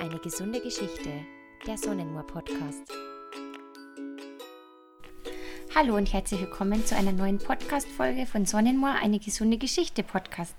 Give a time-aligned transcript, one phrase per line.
[0.00, 1.10] Eine gesunde Geschichte,
[1.66, 2.84] der Sonnenmoor Podcast.
[5.74, 10.54] Hallo und herzlich willkommen zu einer neuen Podcast-Folge von Sonnenmoor, eine gesunde Geschichte Podcast.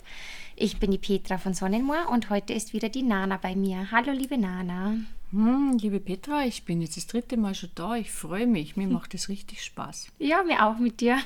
[0.61, 3.91] Ich bin die Petra von Sonnenmoor und heute ist wieder die Nana bei mir.
[3.91, 4.93] Hallo, liebe Nana.
[5.31, 7.95] Hm, liebe Petra, ich bin jetzt das dritte Mal schon da.
[7.95, 8.75] Ich freue mich.
[8.75, 10.07] Mir macht es richtig Spaß.
[10.19, 11.17] Ja, mir auch mit dir.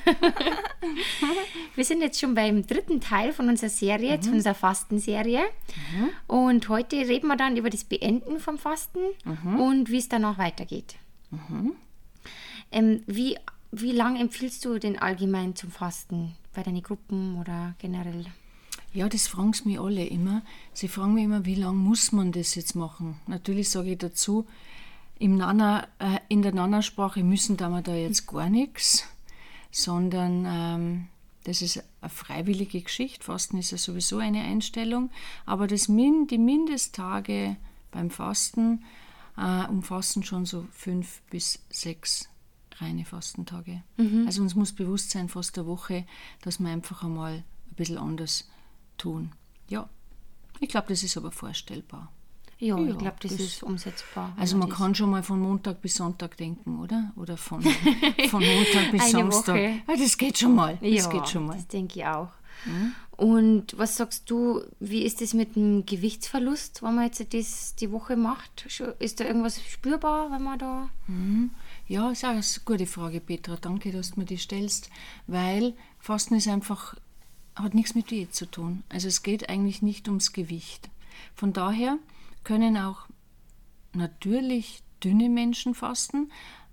[1.74, 4.22] wir sind jetzt schon beim dritten Teil von unserer Serie, mhm.
[4.22, 5.40] zu unserer Fastenserie.
[5.40, 6.10] Mhm.
[6.28, 9.58] Und heute reden wir dann über das Beenden vom Fasten mhm.
[9.58, 10.94] und wie es danach weitergeht.
[11.32, 11.72] Mhm.
[12.70, 13.36] Ähm, wie,
[13.72, 18.26] wie lange empfiehlst du den allgemein zum Fasten bei deinen Gruppen oder generell?
[18.94, 20.42] Ja, das fragen sie mich alle immer.
[20.72, 23.20] Sie fragen mich immer, wie lange muss man das jetzt machen?
[23.26, 24.46] Natürlich sage ich dazu,
[25.18, 29.04] im Nana, äh, in der Nana-Sprache müssen da wir da jetzt gar nichts,
[29.72, 31.06] sondern ähm,
[31.42, 33.24] das ist eine freiwillige Geschichte.
[33.24, 35.10] Fasten ist ja sowieso eine Einstellung.
[35.44, 37.56] Aber das Min, die Mindesttage
[37.90, 38.84] beim Fasten
[39.36, 42.28] äh, umfassen schon so fünf bis sechs
[42.78, 43.82] reine Fastentage.
[43.96, 44.24] Mhm.
[44.26, 46.06] Also uns muss bewusst sein, fast eine Woche,
[46.42, 48.48] dass man einfach einmal ein bisschen anders
[48.96, 49.32] tun.
[49.68, 49.88] Ja,
[50.60, 52.12] ich glaube, das ist aber vorstellbar.
[52.58, 54.32] Ja, ja ich glaube, das, das, ist umsetzbar.
[54.36, 57.12] Also man kann schon mal von Montag bis Sonntag denken, oder?
[57.16, 57.62] Oder von,
[58.30, 59.54] von Montag bis Samstag.
[59.54, 59.82] Woche.
[59.88, 60.78] Ja, das geht schon mal.
[60.80, 61.56] Das ja, geht schon mal.
[61.56, 62.30] das denke ich auch.
[62.64, 62.94] Mhm.
[63.16, 67.92] Und was sagst du, wie ist es mit dem Gewichtsverlust, wenn man jetzt das die
[67.92, 68.66] Woche macht?
[68.98, 70.88] Ist da irgendwas spürbar, wenn man da...
[71.06, 71.50] Mhm.
[71.86, 73.56] Ja, ist auch eine gute Frage, Petra.
[73.60, 74.90] Danke, dass du mir die stellst,
[75.26, 76.96] weil Fasten ist einfach
[77.54, 78.82] hat nichts mit Diät zu tun.
[78.88, 80.90] Also es geht eigentlich nicht ums Gewicht.
[81.34, 81.98] Von daher
[82.42, 83.06] können auch
[83.92, 86.30] natürlich dünne Menschen fasten,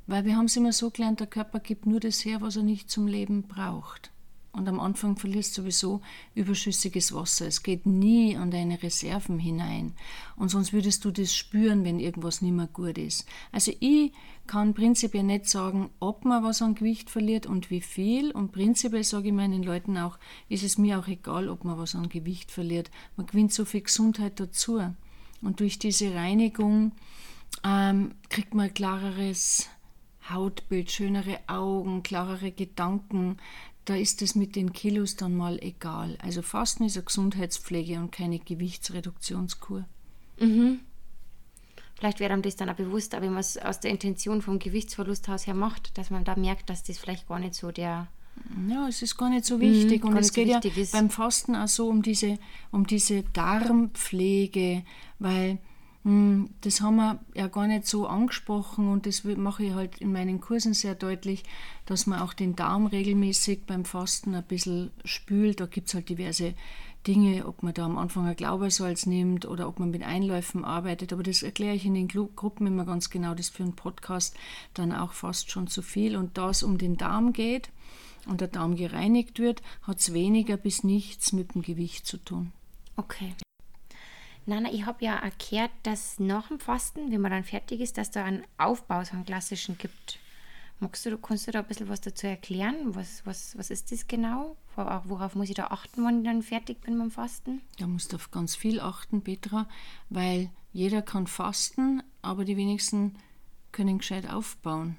[0.08, 2.64] weil wir haben es immer so gelernt, der Körper gibt nur das her, was er
[2.64, 4.12] nicht zum Leben braucht.
[4.54, 6.02] Und am Anfang verlierst du sowieso
[6.36, 7.48] überschüssiges Wasser.
[7.48, 9.94] Es geht nie an deine Reserven hinein.
[10.36, 13.26] Und sonst würdest du das spüren, wenn irgendwas nicht mehr gut ist.
[13.54, 14.12] Also ich
[14.48, 18.32] kann prinzipiell nicht sagen, ob man was an Gewicht verliert und wie viel.
[18.32, 20.20] Und prinzipiell sage ich meinen Leuten auch,
[20.50, 22.92] ist es mir auch egal, ob man was an Gewicht verliert.
[23.16, 24.82] Man gewinnt so viel Gesundheit dazu.
[25.42, 26.92] Und durch diese Reinigung
[27.64, 29.70] ähm, kriegt man ein klareres
[30.30, 33.38] Hautbild, schönere Augen, klarere Gedanken,
[33.86, 36.18] da ist es mit den Kilos dann mal egal.
[36.22, 39.86] Also Fasten ist eine Gesundheitspflege und keine Gewichtsreduktionskur.
[40.40, 40.82] Mhm.
[41.96, 44.60] Vielleicht wäre einem das dann auch bewusst, aber wenn man es aus der Intention vom
[44.60, 48.08] Gewichtsverlust aus her macht, dass man da merkt, dass das vielleicht gar nicht so der
[48.70, 50.04] ja, es ist gar nicht so wichtig.
[50.04, 50.94] Mhm, und es geht so ja ist.
[50.94, 52.40] beim Fasten auch so um diese,
[52.72, 54.84] um diese Darmpflege,
[55.20, 55.60] weil
[56.04, 60.42] das haben wir ja gar nicht so angesprochen und das mache ich halt in meinen
[60.42, 61.44] Kursen sehr deutlich,
[61.86, 65.60] dass man auch den Darm regelmäßig beim Fasten ein bisschen spült.
[65.60, 66.56] Da gibt es halt diverse
[67.06, 71.14] Dinge, ob man da am Anfang ein Glaubersalz nimmt oder ob man mit Einläufen arbeitet.
[71.14, 73.36] Aber das erkläre ich in den Gruppen immer ganz genau.
[73.36, 74.36] Das für einen Podcast
[74.74, 76.16] dann auch fast schon zu viel.
[76.16, 77.70] Und da es um den Darm geht
[78.28, 82.52] und der Darm gereinigt wird, hat es weniger bis nichts mit dem Gewicht zu tun.
[82.96, 83.34] Okay.
[84.52, 88.12] Nana, ich habe ja erklärt, dass nach dem Fasten, wenn man dann fertig ist, dass
[88.12, 90.20] da einen Aufbau, so einen klassischen gibt.
[90.82, 92.94] Magst du, kannst du da ein bisschen was dazu erklären?
[92.94, 94.58] Was, was, was ist das genau?
[94.76, 97.62] Worauf muss ich da achten, wenn ich dann fertig bin beim Fasten?
[97.78, 99.70] Da musst du auf ganz viel achten, Petra,
[100.10, 103.16] weil jeder kann fasten, aber die wenigsten
[103.72, 104.98] können gescheit aufbauen.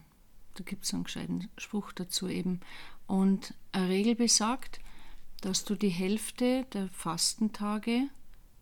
[0.55, 2.61] Da gibt es einen gescheiten Spruch dazu eben.
[3.07, 4.81] Und eine Regel besagt,
[5.43, 8.09] dass du die Hälfte der Fastentage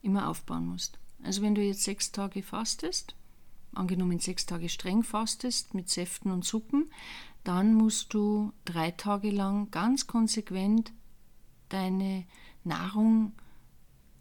[0.03, 0.99] immer aufbauen musst.
[1.23, 3.15] Also wenn du jetzt sechs Tage fastest,
[3.73, 6.91] angenommen sechs Tage streng fastest mit Säften und Suppen,
[7.45, 10.93] dann musst du drei Tage lang ganz konsequent
[11.69, 12.25] deine
[12.65, 13.33] Nahrung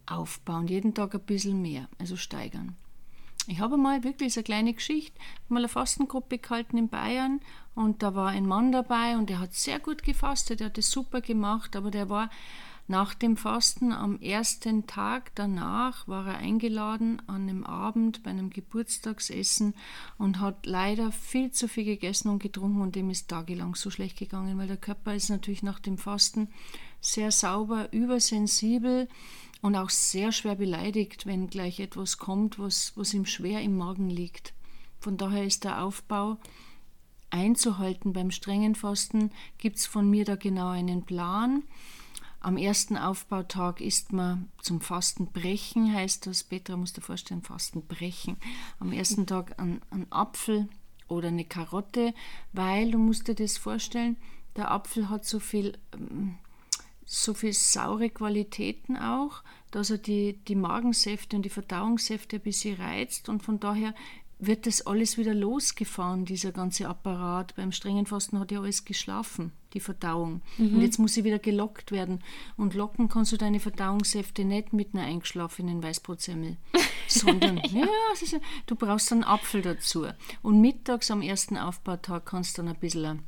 [0.06, 2.76] aufbauen, jeden Tag ein bisschen mehr, also steigern.
[3.48, 7.40] Ich habe mal wirklich so eine kleine Geschichte, mal eine Fastengruppe gehalten in Bayern
[7.74, 10.92] und da war ein Mann dabei und der hat sehr gut gefastet, der hat das
[10.92, 12.30] super gemacht, aber der war
[12.90, 18.50] nach dem Fasten am ersten Tag danach war er eingeladen an einem Abend bei einem
[18.50, 19.76] Geburtstagsessen
[20.18, 24.18] und hat leider viel zu viel gegessen und getrunken und dem ist tagelang so schlecht
[24.18, 26.48] gegangen, weil der Körper ist natürlich nach dem Fasten
[27.00, 29.08] sehr sauber, übersensibel
[29.62, 34.10] und auch sehr schwer beleidigt, wenn gleich etwas kommt, was, was ihm schwer im Magen
[34.10, 34.56] liegt.
[35.00, 36.38] Von daher ist der Aufbau
[37.30, 41.62] einzuhalten beim strengen Fasten, gibt es von mir da genau einen Plan.
[42.42, 46.44] Am ersten Aufbautag isst man zum Fastenbrechen, heißt das.
[46.44, 48.38] Petra muss dir vorstellen, Fastenbrechen.
[48.80, 50.70] Am ersten Tag ein, ein Apfel
[51.10, 52.14] oder eine Karotte,
[52.54, 54.16] weil du musst dir das vorstellen,
[54.56, 56.38] der Apfel hat so viel, ähm,
[57.06, 62.80] so viel saure Qualitäten auch, dass er die, die Magensäfte und die Verdauungssäfte ein bisschen
[62.80, 63.94] reizt und von daher
[64.40, 67.56] wird das alles wieder losgefahren, dieser ganze Apparat.
[67.56, 70.42] Beim strengen Fasten hat ja alles geschlafen, die Verdauung.
[70.58, 70.76] Mhm.
[70.76, 72.24] Und jetzt muss sie wieder gelockt werden.
[72.56, 76.56] Und locken kannst du deine Verdauungssäfte nicht mit einer eingeschlafenen Weißbrotsemmel,
[77.08, 80.08] sondern ja, ist, du brauchst einen Apfel dazu.
[80.42, 83.24] Und mittags am ersten Aufbautag kannst du dann ein bisschen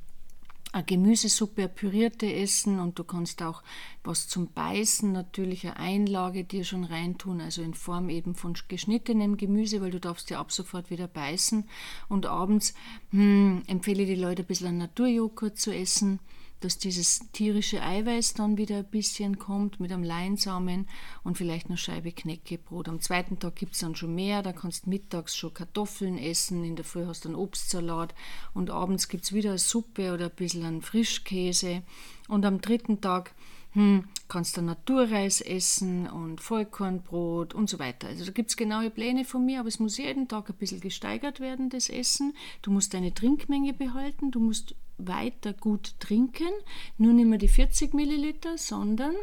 [0.71, 3.63] eine Gemüsesuppe, eine pürierte essen und du kannst auch
[4.03, 9.37] was zum Beißen, natürlich eine Einlage dir schon reintun, also in Form eben von geschnittenem
[9.37, 11.65] Gemüse, weil du darfst ja ab sofort wieder beißen.
[12.09, 12.73] Und abends
[13.11, 16.19] hm, empfehle ich die Leute ein bisschen Naturjoghurt zu essen
[16.61, 20.87] dass dieses tierische Eiweiß dann wieder ein bisschen kommt mit einem Leinsamen
[21.23, 22.87] und vielleicht eine Scheibe Knäckebrot.
[22.87, 26.63] Am zweiten Tag gibt es dann schon mehr, da kannst du mittags schon Kartoffeln essen,
[26.63, 28.15] in der Früh hast du einen Obstsalat
[28.53, 31.83] und abends gibt es wieder eine Suppe oder ein bisschen einen Frischkäse.
[32.27, 33.33] Und am dritten Tag
[33.73, 38.07] hm, kannst du Naturreis essen und Vollkornbrot und so weiter.
[38.07, 40.81] Also da gibt es genaue Pläne von mir, aber es muss jeden Tag ein bisschen
[40.81, 42.33] gesteigert werden, das Essen.
[42.61, 44.75] Du musst deine Trinkmenge behalten, du musst
[45.07, 46.51] weiter gut trinken,
[46.97, 49.15] nur nicht mehr die 40 Milliliter, sondern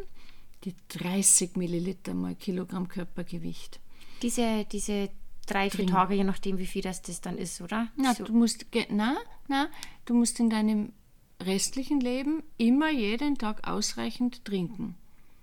[0.64, 3.80] die 30 Milliliter mal Kilogramm Körpergewicht.
[4.22, 5.10] Diese, diese
[5.46, 7.88] drei, vier Tage, je nachdem, wie viel das, das dann ist, oder?
[7.96, 8.24] Na, so.
[8.24, 9.16] du musst, na,
[9.48, 9.68] na,
[10.04, 10.92] du musst in deinem
[11.40, 14.96] restlichen Leben immer jeden Tag ausreichend trinken.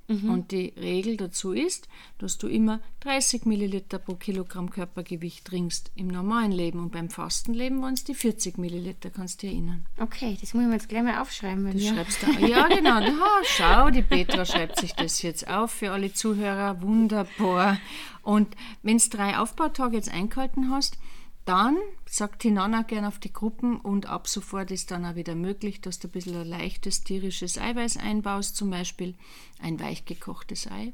[0.07, 0.29] Mhm.
[0.29, 1.87] Und die Regel dazu ist,
[2.19, 7.81] dass du immer 30 Milliliter pro Kilogramm Körpergewicht trinkst im normalen Leben und beim Fastenleben
[7.81, 9.85] waren es die 40 Milliliter, kannst du dir erinnern.
[9.99, 11.71] Okay, das muss ich mir jetzt gleich mal aufschreiben.
[11.71, 13.01] Das schreibst du, ja, genau.
[13.01, 16.81] Ha, schau, die Petra schreibt sich das jetzt auf für alle Zuhörer.
[16.81, 17.79] Wunderbar.
[18.21, 20.97] Und wenn du drei Aufbautage jetzt eingehalten hast,
[21.45, 21.77] dann
[22.07, 25.79] sagt die Nana gern auf die Gruppen und ab sofort ist dann auch wieder möglich,
[25.79, 29.15] dass du ein bisschen ein leichtes tierisches Eiweiß einbaust, zum Beispiel
[29.59, 30.93] ein weich gekochtes Ei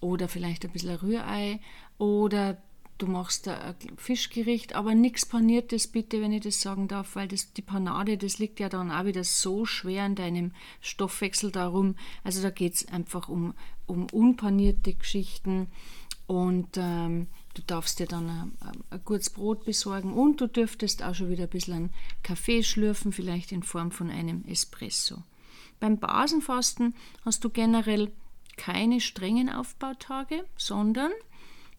[0.00, 1.60] oder vielleicht ein bisschen ein Rührei
[1.98, 2.56] oder
[2.96, 7.52] du machst ein Fischgericht, aber nichts Paniertes bitte, wenn ich das sagen darf, weil das,
[7.52, 11.96] die Panade, das liegt ja dann auch wieder so schwer in deinem Stoffwechsel darum.
[12.22, 13.54] Also da geht es einfach um,
[13.86, 15.68] um unpanierte Geschichten
[16.26, 18.52] und ähm, Du darfst dir dann ein,
[18.90, 21.90] ein, gutes Brot besorgen und du dürftest auch schon wieder ein bisschen
[22.22, 25.22] Kaffee schlürfen, vielleicht in Form von einem Espresso.
[25.78, 28.10] Beim Basenfasten hast du generell
[28.56, 31.12] keine strengen Aufbautage, sondern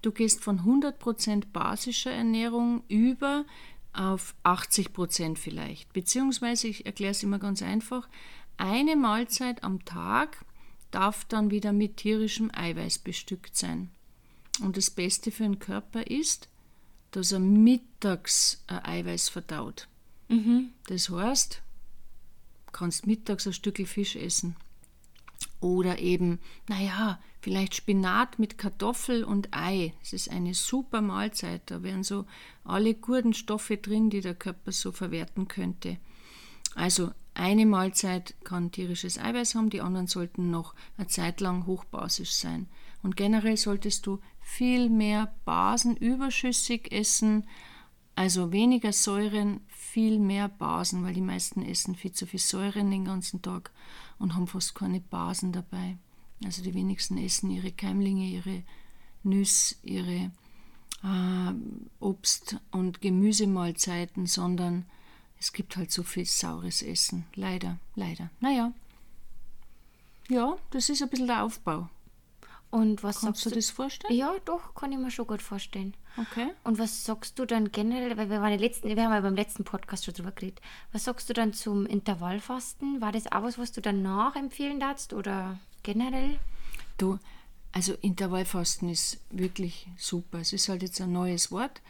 [0.02, 3.46] du gehst von 100% basischer Ernährung über
[3.94, 5.92] auf 80% vielleicht.
[5.94, 8.08] Beziehungsweise, ich erkläre es immer ganz einfach,
[8.58, 10.46] eine Mahlzeit am Tag
[10.92, 13.92] darf dann wieder mit tierischem Eiweiß bestückt sein.
[14.62, 16.48] Und das Beste für den Körper ist,
[17.12, 19.88] dass er mittags ein Eiweiß verdaut.
[20.28, 20.70] Mhm.
[20.88, 21.62] Das heißt,
[22.68, 24.56] du kannst mittags ein Stück Fisch essen.
[25.60, 29.94] Oder eben, naja, vielleicht Spinat mit Kartoffel und Ei.
[30.02, 31.62] Das ist eine super Mahlzeit.
[31.66, 32.26] Da wären so
[32.64, 35.98] alle guten Stoffe drin, die der Körper so verwerten könnte.
[36.76, 42.32] Also eine Mahlzeit kann tierisches Eiweiß haben, die anderen sollten noch eine Zeit lang hochbasisch
[42.32, 42.68] sein.
[43.04, 47.48] Und generell solltest du viel mehr Basen überschüssig essen,
[48.14, 53.06] also weniger Säuren, viel mehr Basen, weil die meisten essen viel zu viel Säuren den
[53.06, 53.72] ganzen Tag
[54.20, 55.98] und haben fast keine Basen dabei.
[56.46, 58.64] Also die wenigsten essen ihre Keimlinge, ihre
[59.24, 60.32] Nüsse, ihre
[61.04, 61.54] äh,
[62.00, 64.86] Obst- und Gemüsemahlzeiten, sondern
[65.40, 67.26] es gibt halt so viel saures Essen.
[67.34, 68.30] Leider, leider.
[68.40, 68.72] Naja.
[70.30, 71.90] Ja, das ist ein bisschen der Aufbau.
[72.76, 74.14] Und was Kannst sagst du das vorstellen?
[74.14, 75.94] Ja, doch, kann ich mir schon gut vorstellen.
[76.18, 76.48] Okay.
[76.66, 79.64] Und was sagst du dann generell, weil wir, waren letzten, wir haben ja beim letzten
[79.64, 80.60] Podcast schon drüber geredet,
[80.92, 83.00] was sagst du dann zum Intervallfasten?
[83.00, 86.38] War das auch was, was du danach empfehlen darfst oder generell?
[86.98, 87.18] Du,
[87.72, 90.40] also Intervallfasten ist wirklich super.
[90.40, 91.82] Es ist halt jetzt ein neues Wort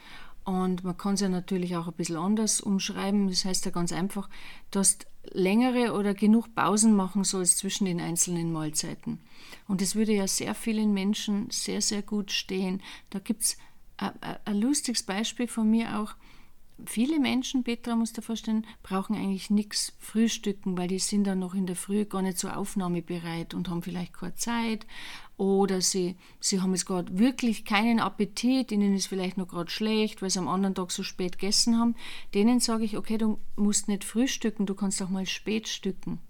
[0.46, 3.28] und man kann es ja natürlich auch ein bisschen anders umschreiben.
[3.28, 4.30] Das heißt ja ganz einfach,
[4.70, 9.20] dass längere oder genug Pausen machen sollst zwischen den einzelnen Mahlzeiten.
[9.66, 12.80] Und das würde ja sehr vielen Menschen sehr, sehr gut stehen.
[13.10, 13.56] Da gibt es
[13.96, 16.14] ein lustiges Beispiel von mir auch.
[16.84, 21.54] Viele Menschen, Petra, musst du vorstellen, brauchen eigentlich nichts frühstücken, weil die sind dann noch
[21.54, 24.86] in der Früh gar nicht so aufnahmebereit und haben vielleicht keine Zeit
[25.38, 30.20] oder sie, sie haben jetzt gerade wirklich keinen Appetit, ihnen ist vielleicht noch gerade schlecht,
[30.20, 31.94] weil sie am anderen Tag so spät gegessen haben.
[32.34, 36.20] Denen sage ich, okay, du musst nicht frühstücken, du kannst auch mal spät stücken.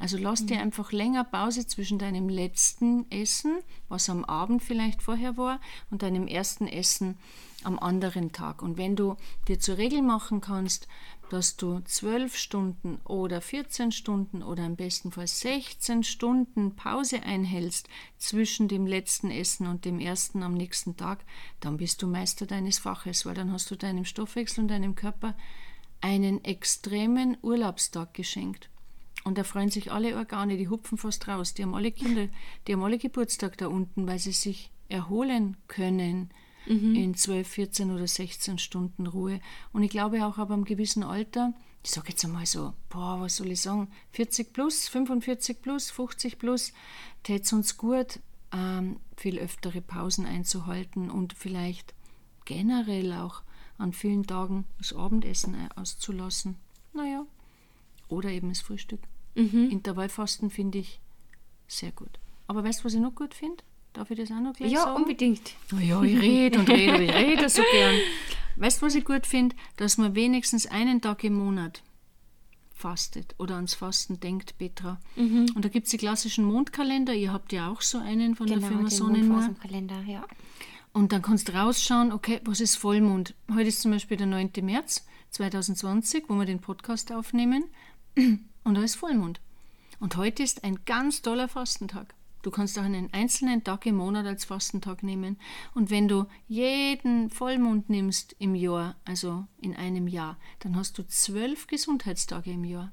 [0.00, 3.58] Also lass dir einfach länger Pause zwischen deinem letzten Essen,
[3.90, 7.18] was am Abend vielleicht vorher war, und deinem ersten Essen
[7.64, 8.62] am anderen Tag.
[8.62, 9.16] Und wenn du
[9.46, 10.88] dir zur Regel machen kannst,
[11.28, 17.86] dass du 12 Stunden oder 14 Stunden oder im besten Fall 16 Stunden Pause einhältst
[18.16, 21.22] zwischen dem letzten Essen und dem ersten am nächsten Tag,
[21.60, 25.36] dann bist du Meister deines Faches, weil dann hast du deinem Stoffwechsel und deinem Körper
[26.00, 28.70] einen extremen Urlaubstag geschenkt.
[29.24, 31.54] Und da freuen sich alle Organe, die hupfen fast raus.
[31.54, 32.28] Die haben alle Kinder,
[32.66, 36.30] die haben alle Geburtstag da unten, weil sie sich erholen können
[36.66, 36.94] mhm.
[36.94, 39.40] in 12, 14 oder 16 Stunden Ruhe.
[39.72, 43.36] Und ich glaube auch ab einem gewissen Alter, ich sage jetzt einmal so, boah, was
[43.36, 46.72] soll ich sagen, 40 plus, 45 plus, 50 plus,
[47.22, 48.20] täte es uns gut,
[48.52, 51.94] ähm, viel öftere Pausen einzuhalten und vielleicht
[52.44, 53.42] generell auch
[53.78, 56.56] an vielen Tagen das Abendessen auszulassen.
[56.92, 57.24] Naja,
[58.10, 59.00] oder eben das Frühstück.
[59.34, 59.70] Mhm.
[59.70, 61.00] Intervallfasten finde ich
[61.68, 62.18] sehr gut.
[62.46, 63.62] Aber weißt du, was ich noch gut finde?
[63.92, 64.90] Darf ich das auch noch gleich ja, sagen?
[64.90, 65.54] Ja, unbedingt.
[65.72, 67.96] Oh ja, ich rede und rede und ich rede so gern.
[68.56, 69.56] Weißt du, was ich gut finde?
[69.76, 71.82] Dass man wenigstens einen Tag im Monat
[72.80, 75.00] fastet oder ans Fasten denkt, Petra.
[75.16, 75.52] Mhm.
[75.54, 77.14] Und da gibt es die klassischen Mondkalender.
[77.14, 79.54] Ihr habt ja auch so einen von genau, der Firma Sonnenmoor.
[79.60, 80.24] Kalender, ja.
[80.92, 83.34] Und dann kannst du rausschauen, okay, was ist Vollmond?
[83.54, 84.50] Heute ist zum Beispiel der 9.
[84.62, 87.64] März 2020, wo wir den Podcast aufnehmen.
[88.16, 89.40] Und da ist Vollmond.
[89.98, 92.14] Und heute ist ein ganz toller Fastentag.
[92.42, 95.38] Du kannst auch einen einzelnen Tag im Monat als Fastentag nehmen.
[95.74, 101.06] Und wenn du jeden Vollmond nimmst im Jahr, also in einem Jahr, dann hast du
[101.06, 102.92] zwölf Gesundheitstage im Jahr.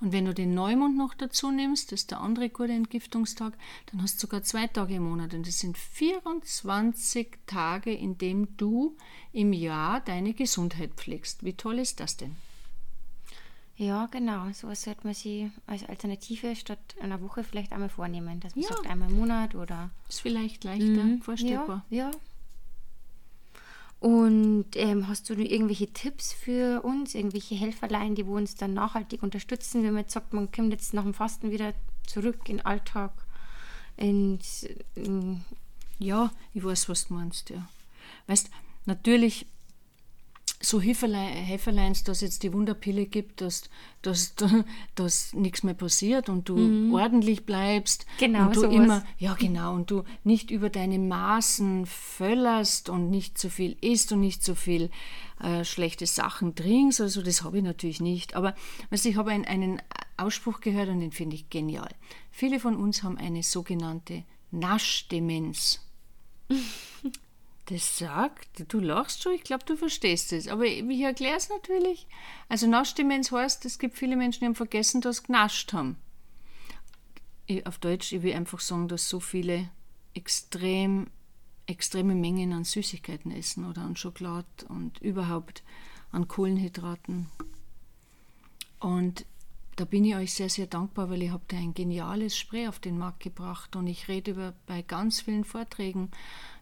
[0.00, 3.56] Und wenn du den Neumond noch dazu nimmst, das ist der andere gute Entgiftungstag,
[3.92, 5.34] dann hast du sogar zwei Tage im Monat.
[5.34, 8.96] Und das sind 24 Tage, in denen du
[9.32, 11.44] im Jahr deine Gesundheit pflegst.
[11.44, 12.36] Wie toll ist das denn?
[13.76, 14.50] Ja, genau.
[14.52, 18.40] So was sollte man sich als Alternative statt einer Woche vielleicht einmal vornehmen.
[18.40, 18.68] Dass man ja.
[18.68, 19.90] sagt, einmal im Monat oder.
[20.08, 21.20] Ist vielleicht leichter mhm.
[21.20, 21.84] vorstellbar.
[21.90, 22.10] Ja, ja.
[23.98, 29.82] Und ähm, hast du irgendwelche Tipps für uns, irgendwelche Helferlein, die uns dann nachhaltig unterstützen,
[29.82, 31.72] wenn man jetzt sagt, man kommt jetzt nach dem Fasten wieder
[32.06, 33.12] zurück in den Alltag?
[33.96, 35.44] Ins, in
[35.98, 37.66] ja, ich weiß, was du meinst, ja.
[38.26, 38.50] Weißt,
[38.84, 39.46] natürlich
[40.60, 43.68] so Helferleins, dass jetzt die Wunderpille gibt, dass,
[44.02, 44.34] dass,
[44.94, 46.94] dass nichts mehr passiert und du mhm.
[46.94, 48.06] ordentlich bleibst.
[48.18, 48.74] Genau, und du sowas.
[48.74, 54.12] immer, ja genau, und du nicht über deine Maßen völlerst und nicht zu viel isst
[54.12, 54.90] und nicht zu viel
[55.40, 57.00] äh, schlechte Sachen trinkst.
[57.00, 58.34] Also das habe ich natürlich nicht.
[58.34, 58.54] Aber
[58.90, 59.82] weißt, ich habe einen, einen
[60.16, 61.90] Ausspruch gehört und den finde ich genial.
[62.30, 65.80] Viele von uns haben eine sogenannte Naschdemenz.
[67.66, 70.46] Das sagt, du lachst schon, ich glaube, du verstehst es.
[70.46, 72.06] Aber ich erkläre es natürlich.
[72.48, 75.96] Also Naschdemenz heißt, es gibt viele Menschen, die haben vergessen, dass sie genascht haben.
[77.46, 79.68] Ich, auf Deutsch, ich will einfach sagen, dass so viele
[80.14, 81.08] extrem,
[81.66, 85.64] extreme Mengen an Süßigkeiten essen oder an Schokolade und überhaupt
[86.12, 87.26] an Kohlenhydraten.
[88.78, 89.26] Und
[89.76, 92.98] da bin ich euch sehr, sehr dankbar, weil ihr habt ein geniales Spray auf den
[92.98, 96.10] Markt gebracht und ich rede über, bei ganz vielen Vorträgen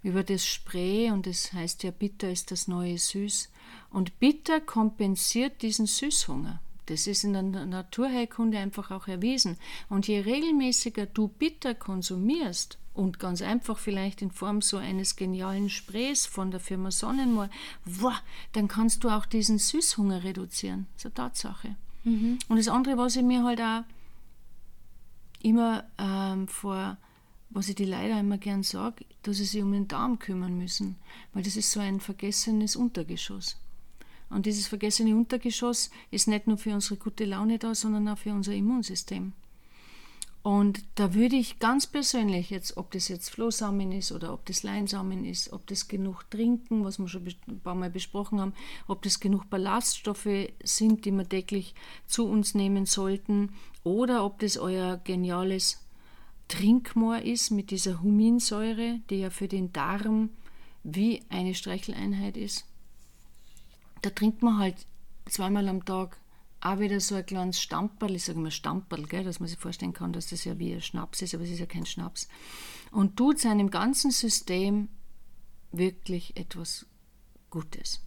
[0.03, 3.51] über das Spray und das heißt ja, bitter ist das neue Süß.
[3.91, 6.61] Und bitter kompensiert diesen Süßhunger.
[6.87, 9.57] Das ist in der Naturheilkunde einfach auch erwiesen.
[9.89, 15.69] Und je regelmäßiger du bitter konsumierst, und ganz einfach vielleicht in Form so eines genialen
[15.69, 17.51] Sprays von der Firma Sonnenmoor,
[17.85, 18.15] wow,
[18.53, 20.87] dann kannst du auch diesen Süßhunger reduzieren.
[20.95, 21.77] Das ist eine Tatsache.
[22.05, 22.39] Mhm.
[22.49, 23.83] Und das andere, was ich mir halt auch
[25.43, 26.97] immer ähm, vor,
[27.51, 30.97] was ich die leider immer gern sage, dass sie sich um den Darm kümmern müssen,
[31.33, 33.57] weil das ist so ein vergessenes Untergeschoss.
[34.31, 38.33] Und dieses vergessene Untergeschoss ist nicht nur für unsere gute Laune da, sondern auch für
[38.33, 39.33] unser Immunsystem.
[40.45, 44.63] Und da würde ich ganz persönlich jetzt, ob das jetzt Flohsamen ist oder ob das
[44.63, 48.53] Leinsamen ist, ob das genug Trinken, was wir schon ein paar Mal besprochen haben,
[48.87, 51.75] ob das genug Ballaststoffe sind, die wir täglich
[52.07, 55.83] zu uns nehmen sollten, oder ob das euer geniales
[56.49, 60.29] Trinkmoor ist mit dieser Huminsäure, die ja für den Darm
[60.83, 62.67] wie eine Streicheleinheit ist.
[64.03, 64.77] Da trinkt man halt
[65.25, 66.19] zweimal am Tag
[66.65, 69.93] auch wieder so ein kleines Stamperl, ich sage immer Stamperl, gell, dass man sich vorstellen
[69.93, 72.27] kann, dass das ja wie ein Schnaps ist, aber es ist ja kein Schnaps.
[72.91, 74.89] Und tut seinem ganzen System
[75.73, 76.87] wirklich etwas
[77.51, 78.01] Gutes.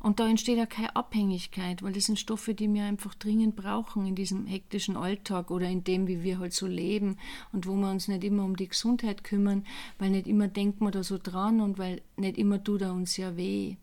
[0.00, 4.06] Und da entsteht ja keine Abhängigkeit, weil das sind Stoffe, die wir einfach dringend brauchen
[4.06, 7.16] in diesem hektischen Alltag oder in dem, wie wir halt so leben
[7.52, 9.66] und wo wir uns nicht immer um die Gesundheit kümmern,
[9.98, 13.16] weil nicht immer denkt man da so dran und weil nicht immer tut er uns
[13.16, 13.76] ja weh.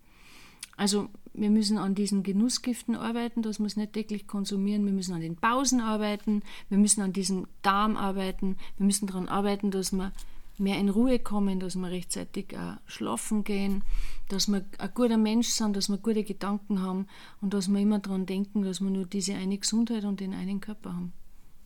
[0.78, 4.86] Also wir müssen an diesen Genussgiften arbeiten, dass wir es nicht täglich konsumieren.
[4.86, 9.28] Wir müssen an den Pausen arbeiten, wir müssen an diesem Darm arbeiten, wir müssen daran
[9.28, 10.12] arbeiten, dass wir
[10.58, 13.84] mehr in Ruhe kommen, dass wir rechtzeitig auch schlafen gehen,
[14.30, 17.08] dass wir ein guter Mensch sind, dass wir gute Gedanken haben
[17.42, 20.62] und dass wir immer daran denken, dass wir nur diese eine Gesundheit und den einen
[20.62, 21.14] Körper haben.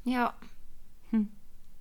[0.05, 0.33] Ja,
[1.11, 1.29] hm.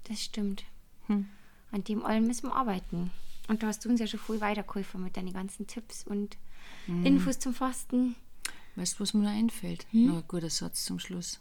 [0.05, 0.65] das stimmt.
[1.07, 1.27] Hm.
[1.71, 3.11] An dem allem müssen wir arbeiten.
[3.49, 6.37] Und da hast du uns ja schon viel weitergeholfen mit deinen ganzen Tipps und
[6.87, 7.05] hm.
[7.05, 8.15] Infos zum Fasten.
[8.77, 9.87] Weißt du, was mir noch einfällt?
[9.91, 10.07] Hm?
[10.07, 11.41] Noch ein guter Satz zum Schluss.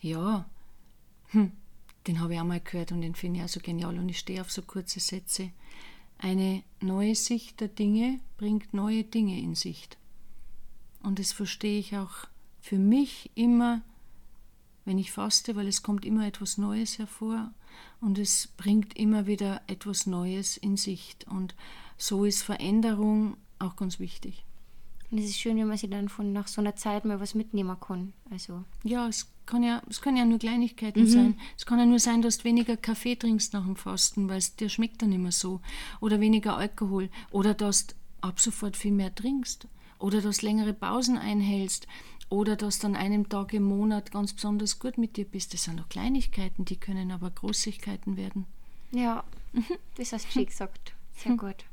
[0.00, 0.48] Ja,
[1.28, 1.52] hm.
[2.06, 4.18] den habe ich auch mal gehört und den finde ich auch so genial und ich
[4.18, 5.50] stehe auf so kurze Sätze.
[6.18, 9.98] Eine neue Sicht der Dinge bringt neue Dinge in Sicht.
[11.02, 12.26] Und das verstehe ich auch
[12.60, 13.82] für mich immer,
[14.84, 17.52] wenn ich faste, weil es kommt immer etwas Neues hervor
[18.00, 21.26] und es bringt immer wieder etwas Neues in Sicht.
[21.28, 21.54] Und
[21.96, 24.44] so ist Veränderung auch ganz wichtig.
[25.12, 27.34] Und es ist schön, wenn man sich dann von nach so einer Zeit mal was
[27.34, 28.14] mitnehmen kann.
[28.30, 28.64] Also.
[28.82, 31.08] Ja, es kann ja, es können ja nur Kleinigkeiten mhm.
[31.08, 31.40] sein.
[31.58, 34.56] Es kann ja nur sein, dass du weniger Kaffee trinkst nach dem Fasten, weil es
[34.56, 35.60] dir schmeckt dann mehr so.
[36.00, 37.10] Oder weniger Alkohol.
[37.30, 39.68] Oder dass du ab sofort viel mehr trinkst.
[39.98, 41.86] Oder dass du längere Pausen einhältst.
[42.32, 45.52] Oder dass du an einem Tag im Monat ganz besonders gut mit dir bist.
[45.52, 48.46] Das sind doch Kleinigkeiten, die können aber Großigkeiten werden.
[48.90, 49.22] Ja,
[49.96, 50.94] das hast du schön gesagt.
[51.14, 51.66] Sehr gut.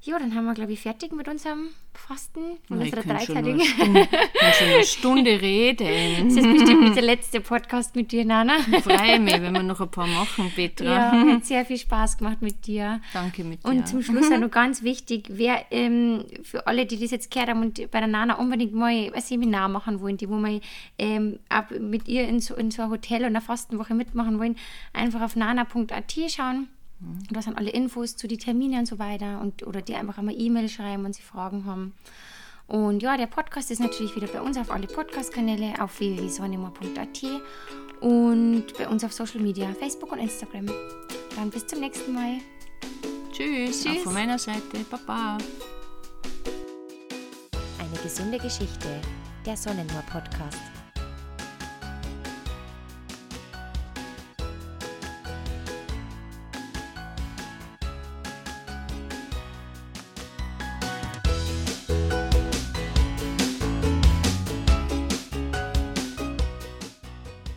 [0.00, 3.60] Ja, dann haben wir, glaube ich, fertig mit unserem Fasten und unserer dreiteiligen.
[3.60, 6.28] Schon eine Stunde reden.
[6.28, 8.58] Das ist bestimmt nicht der letzte Podcast mit dir, Nana.
[8.58, 10.84] Ich freue mich, wenn wir noch ein paar machen, Petra.
[10.84, 13.00] Ja, hat sehr viel Spaß gemacht mit dir.
[13.12, 13.68] Danke mit dir.
[13.68, 17.50] Und zum Schluss auch noch ganz wichtig, wer ähm, für alle, die das jetzt gehört
[17.50, 20.60] haben und bei der Nana unbedingt mal ein Seminar machen wollen, die wo mal
[20.98, 24.56] ähm, ab mit ihr in so, in so ein Hotel und einer Fastenwoche mitmachen wollen,
[24.92, 26.68] einfach auf nana.at schauen
[27.00, 27.18] Mhm.
[27.30, 30.34] Da sind alle Infos zu den Terminen und so weiter und oder die einfach einmal
[30.38, 31.94] E-Mail schreiben, wenn sie Fragen haben.
[32.66, 37.24] Und ja, der Podcast ist natürlich wieder bei uns auf alle Podcast-Kanäle auf www.sonnemor.at
[38.00, 40.66] und bei uns auf Social Media, Facebook und Instagram.
[41.34, 42.38] Dann bis zum nächsten Mal.
[43.32, 43.98] Tschüss, Tschüss.
[43.98, 44.84] Auch von meiner Seite.
[44.90, 45.38] Baba.
[47.78, 49.00] Eine gesunde Geschichte,
[49.46, 50.77] der Sonnenmoor Podcast.